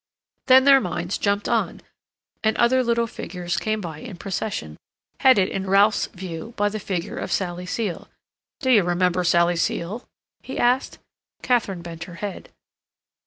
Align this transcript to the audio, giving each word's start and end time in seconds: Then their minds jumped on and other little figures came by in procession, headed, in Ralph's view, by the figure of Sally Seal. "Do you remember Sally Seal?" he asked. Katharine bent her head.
Then 0.47 0.63
their 0.63 0.81
minds 0.81 1.19
jumped 1.19 1.47
on 1.47 1.81
and 2.43 2.57
other 2.57 2.83
little 2.83 3.05
figures 3.05 3.57
came 3.57 3.79
by 3.79 3.99
in 3.99 4.17
procession, 4.17 4.77
headed, 5.19 5.47
in 5.49 5.69
Ralph's 5.69 6.07
view, 6.07 6.55
by 6.57 6.69
the 6.69 6.79
figure 6.79 7.17
of 7.17 7.31
Sally 7.31 7.67
Seal. 7.67 8.07
"Do 8.61 8.71
you 8.71 8.81
remember 8.81 9.23
Sally 9.23 9.57
Seal?" 9.57 10.09
he 10.41 10.57
asked. 10.57 10.97
Katharine 11.43 11.83
bent 11.83 12.05
her 12.05 12.15
head. 12.15 12.49